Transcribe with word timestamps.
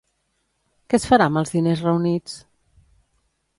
Què 0.93 0.97
es 0.99 1.05
farà 1.09 1.27
amb 1.31 1.41
els 1.43 1.53
diners 1.57 1.85
reunits? 1.89 2.41